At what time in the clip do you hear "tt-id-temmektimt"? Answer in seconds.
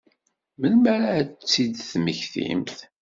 1.33-2.77